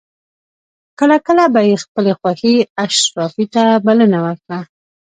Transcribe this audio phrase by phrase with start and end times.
[0.99, 2.53] کله کله به یې خپلې خوښې
[2.83, 4.59] اشرافي ته بلنه ورکړه.